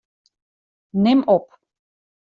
[1.03, 1.61] Nim op.